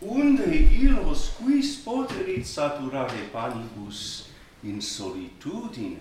[0.00, 4.28] unde illos quis poterit saturare panibus
[4.62, 5.98] in solitudine?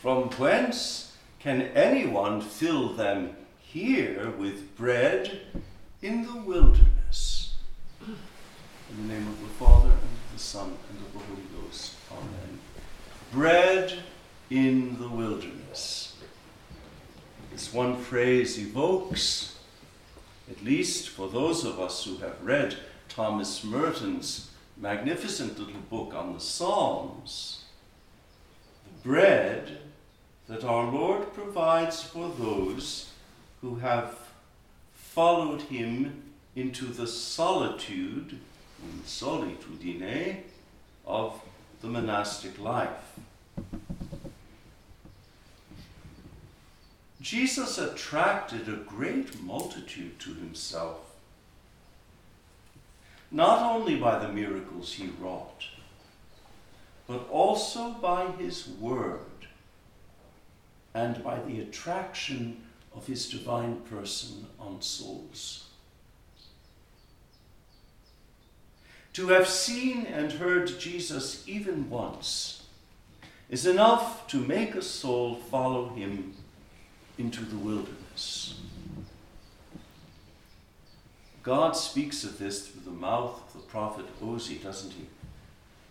[0.00, 5.40] From whence can anyone fill them here with bread
[6.02, 7.54] in the wilderness?
[8.00, 11.94] In the name of the Father, and of the Son, and of the Holy Ghost.
[12.12, 12.58] Amen.
[13.32, 13.98] Bread
[14.50, 16.16] in the wilderness.
[17.50, 19.53] This one phrase evokes,
[20.64, 22.76] least for those of us who have read
[23.08, 27.64] Thomas Merton's magnificent little book on the Psalms,
[28.84, 29.78] the bread
[30.48, 33.10] that our Lord provides for those
[33.60, 34.18] who have
[34.94, 36.22] followed him
[36.56, 38.38] into the solitude,
[39.06, 40.42] solitudine,
[41.06, 41.40] of
[41.80, 43.13] the monastic life.
[47.24, 51.16] Jesus attracted a great multitude to himself,
[53.30, 55.64] not only by the miracles he wrought,
[57.06, 59.48] but also by his word
[60.92, 62.62] and by the attraction
[62.94, 65.70] of his divine person on souls.
[69.14, 72.64] To have seen and heard Jesus even once
[73.48, 76.34] is enough to make a soul follow him
[77.18, 78.60] into the wilderness.
[81.42, 85.06] God speaks of this through the mouth of the prophet Osee, doesn't he?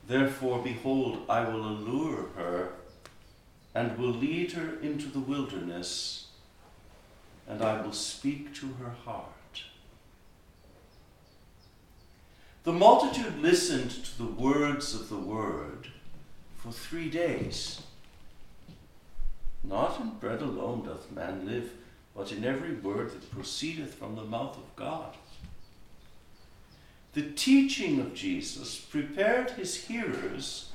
[0.07, 2.73] Therefore, behold, I will allure her
[3.75, 6.27] and will lead her into the wilderness,
[7.47, 9.63] and I will speak to her heart.
[12.63, 15.88] The multitude listened to the words of the word
[16.57, 17.81] for three days.
[19.64, 21.72] Not in bread alone doth man live,
[22.16, 25.16] but in every word that proceedeth from the mouth of God.
[27.14, 30.72] The teaching of Jesus prepared his hearers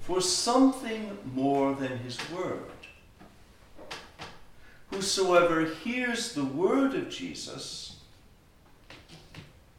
[0.00, 2.70] for something more than his word.
[4.90, 7.96] Whosoever hears the word of Jesus,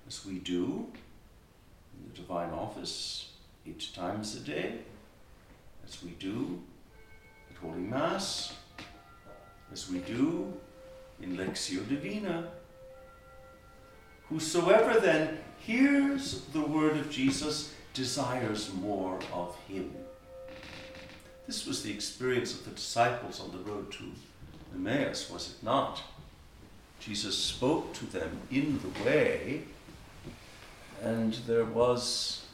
[0.08, 0.88] as we do
[1.98, 3.32] in the divine office
[3.66, 4.80] eight times a day,
[5.88, 6.62] as we do
[7.62, 8.56] Holy Mass,
[9.72, 10.54] as we do
[11.22, 12.48] in Lectio Divina,
[14.30, 19.94] whosoever then hears the word of Jesus desires more of him.
[21.48, 24.04] This was the experience of the disciples on the road to
[24.74, 26.02] Emmaus, was it not?
[27.00, 29.64] Jesus spoke to them in the way,
[31.02, 32.46] and there was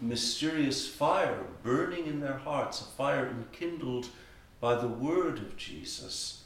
[0.00, 4.08] mysterious fire burning in their hearts, a fire enkindled
[4.60, 6.44] by the word of Jesus.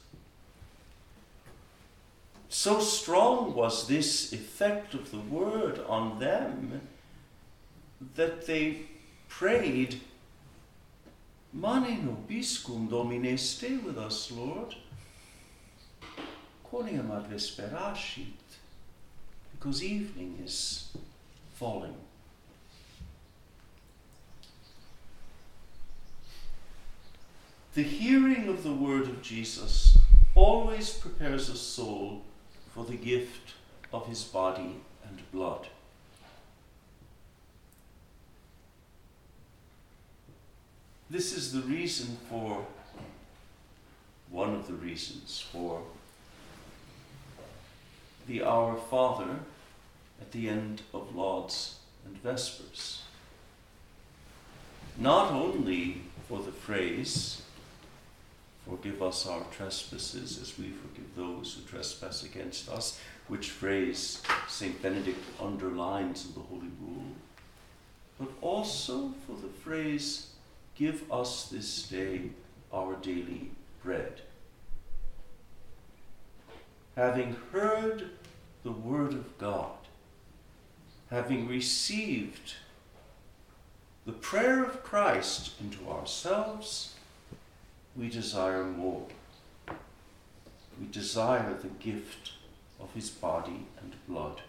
[2.48, 6.80] So strong was this effect of the word on them
[8.16, 8.82] that they
[9.28, 10.00] prayed
[11.52, 14.74] Mane nobiscum, Domine, stay with us, Lord.
[16.70, 18.58] Quoniam ad vesperascit,
[19.52, 20.92] because evening is
[21.54, 21.96] falling.
[27.78, 29.96] The hearing of the word of Jesus
[30.34, 32.22] always prepares a soul
[32.74, 33.54] for the gift
[33.92, 35.68] of his body and blood.
[41.08, 42.66] This is the reason for,
[44.28, 45.80] one of the reasons for
[48.26, 49.36] the Our Father
[50.20, 53.02] at the end of Lauds and Vespers.
[54.98, 57.42] Not only for the phrase,
[58.68, 64.80] Forgive us our trespasses as we forgive those who trespass against us, which phrase St.
[64.82, 67.12] Benedict underlines in the Holy Rule,
[68.18, 70.28] but also for the phrase,
[70.78, 72.30] Give us this day
[72.72, 73.50] our daily
[73.82, 74.20] bread.
[76.94, 78.10] Having heard
[78.62, 79.76] the word of God,
[81.10, 82.54] having received
[84.06, 86.94] the prayer of Christ into ourselves,
[87.96, 89.06] we desire more.
[90.80, 92.32] We desire the gift
[92.80, 94.42] of his body and blood.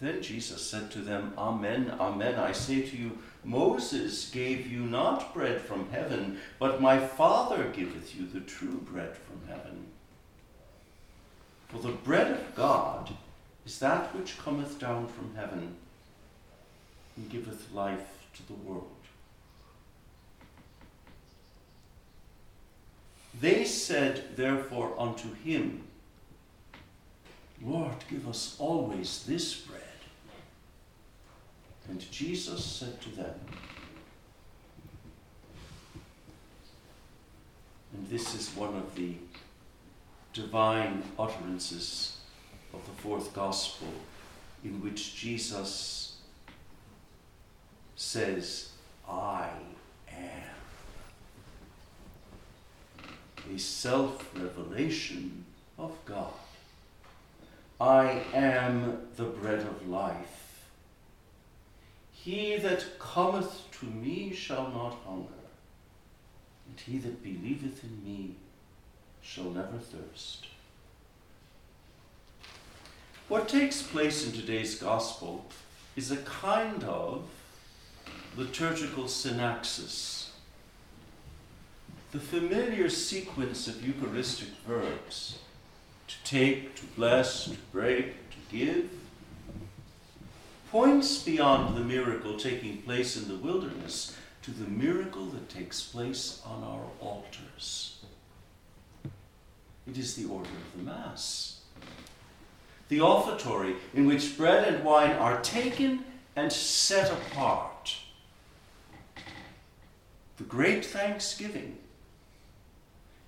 [0.00, 5.32] Then Jesus said to them, Amen, Amen, I say to you, Moses gave you not
[5.32, 9.86] bread from heaven, but my Father giveth you the true bread from heaven.
[11.68, 13.12] For the bread of God
[13.64, 15.76] is that which cometh down from heaven
[17.16, 19.01] and giveth life to the world.
[23.42, 25.82] They said therefore unto him,
[27.60, 29.82] Lord, give us always this bread.
[31.88, 33.34] And Jesus said to them,
[37.92, 39.14] and this is one of the
[40.32, 42.18] divine utterances
[42.72, 43.88] of the fourth gospel,
[44.62, 46.18] in which Jesus
[47.96, 48.70] says,
[49.08, 49.48] I
[50.12, 50.61] am.
[53.52, 55.44] A self revelation
[55.78, 56.32] of God.
[57.78, 60.68] I am the bread of life.
[62.12, 65.42] He that cometh to me shall not hunger,
[66.66, 68.36] and he that believeth in me
[69.20, 70.46] shall never thirst.
[73.28, 75.44] What takes place in today's gospel
[75.94, 77.24] is a kind of
[78.36, 80.21] liturgical synaxis.
[82.12, 85.38] The familiar sequence of Eucharistic verbs
[86.08, 88.90] to take, to bless, to break, to give
[90.70, 96.42] points beyond the miracle taking place in the wilderness to the miracle that takes place
[96.44, 98.02] on our altars.
[99.86, 101.60] It is the order of the Mass.
[102.90, 106.04] The offertory in which bread and wine are taken
[106.36, 107.96] and set apart.
[110.36, 111.78] The great thanksgiving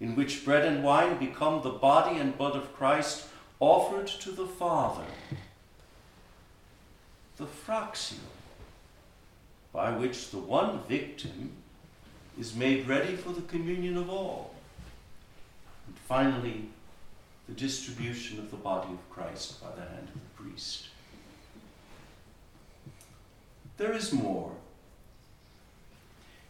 [0.05, 3.25] in which bread and wine become the body and blood of Christ
[3.59, 5.07] offered to the Father.
[7.39, 8.19] The fractio,
[9.73, 11.53] by which the one victim
[12.39, 14.55] is made ready for the communion of all.
[15.87, 16.69] And finally,
[17.49, 20.89] the distribution of the body of Christ by the hand of the priest.
[23.79, 24.53] There is more.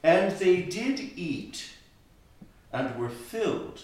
[0.02, 1.73] And they did eat
[2.74, 3.80] and were filled.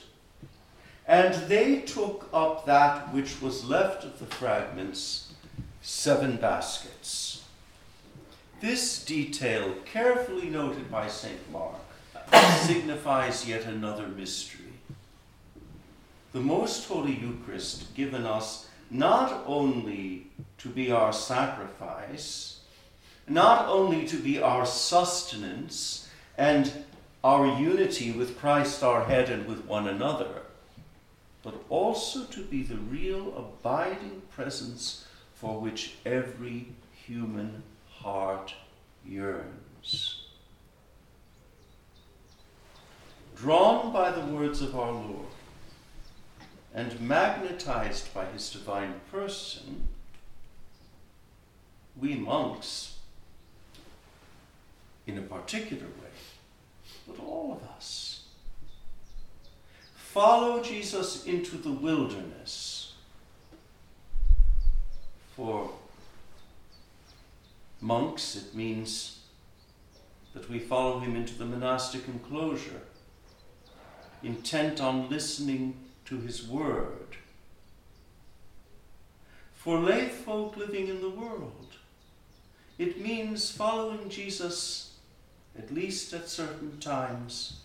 [1.07, 5.33] And they took up that which was left of the fragments,
[5.81, 7.45] seven baskets.
[8.61, 11.51] This detail, carefully noted by St.
[11.51, 11.77] Mark,
[12.67, 14.61] signifies yet another mystery
[16.33, 20.27] the most holy Eucharist given us not only
[20.59, 22.61] to be our sacrifice,
[23.29, 26.09] not only to be our sustenance
[26.39, 26.73] and
[27.23, 30.43] our unity with Christ our head and with one another,
[31.43, 36.69] but also to be the real abiding presence for which every
[37.07, 38.55] human heart
[39.07, 40.25] yearns.
[43.37, 45.27] Drawn by the words of our Lord,
[46.75, 49.89] and magnetized by his divine person,
[51.97, 52.99] we monks,
[55.07, 56.11] in a particular way,
[57.17, 58.25] but all of us,
[59.95, 62.95] follow Jesus into the wilderness.
[65.37, 65.71] For
[67.81, 69.21] monks, it means
[70.35, 72.83] that we follow him into the monastic enclosure,
[74.23, 75.75] intent on listening
[76.05, 77.17] to his word.
[79.55, 81.77] For lay folk living in the world,
[82.79, 84.90] it means following Jesus,
[85.59, 87.61] at least at certain times,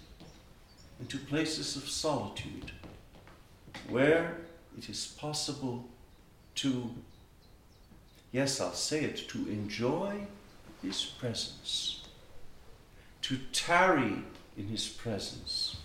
[1.00, 2.72] into places of solitude,
[3.90, 4.38] where
[4.78, 5.86] it is possible
[6.56, 6.90] to,
[8.32, 10.28] yes, I'll say it, to enjoy
[10.82, 12.08] his presence,
[13.24, 14.24] to tarry
[14.58, 15.78] in his presence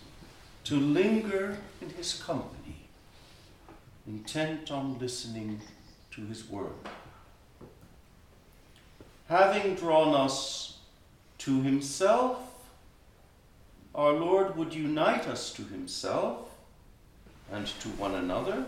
[0.70, 2.76] to linger in his company,
[4.06, 5.60] intent on listening
[6.12, 6.70] to his word.
[9.28, 10.69] Having drawn us
[11.40, 12.38] to himself,
[13.94, 16.50] our Lord would unite us to himself
[17.50, 18.66] and to one another.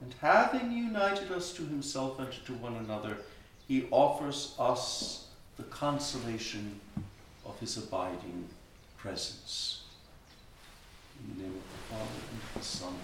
[0.00, 3.18] And having united us to himself and to one another,
[3.66, 5.26] he offers us
[5.58, 6.80] the consolation
[7.44, 8.48] of his abiding
[8.96, 9.82] presence.
[11.20, 12.94] In the name of the Father, and of the Son,